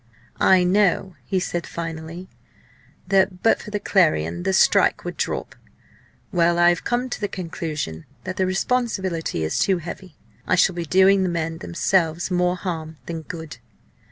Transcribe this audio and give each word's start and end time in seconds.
"I 0.39 0.63
know," 0.63 1.15
he 1.25 1.39
said 1.39 1.67
finally, 1.67 2.27
"that 3.05 3.43
but 3.43 3.61
for 3.61 3.69
the 3.69 3.79
Clarion 3.79 4.41
the 4.41 4.51
strike 4.51 5.05
would 5.05 5.15
drop. 5.15 5.53
Well! 6.31 6.57
I 6.57 6.69
have 6.69 6.83
come 6.83 7.07
to 7.11 7.21
the 7.21 7.27
conclusion 7.27 8.05
that 8.23 8.37
the 8.37 8.47
responsibility 8.47 9.43
is 9.43 9.59
too 9.59 9.77
heavy. 9.77 10.15
I 10.47 10.55
shall 10.55 10.73
be 10.73 10.85
doing 10.85 11.21
the 11.21 11.29
men 11.29 11.59
themselves 11.59 12.31
more 12.31 12.55
harm 12.55 12.97
than 13.05 13.21
good. 13.21 13.59